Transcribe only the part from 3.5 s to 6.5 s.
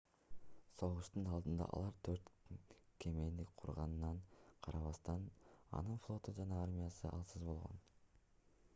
курганына карабастан анын флоту